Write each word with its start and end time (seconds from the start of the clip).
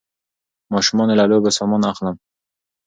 ماشومانو 0.73 1.13
له 1.19 1.25
د 1.27 1.29
لوبو 1.31 1.49
سامان 1.57 1.81
اخلم 1.91 2.15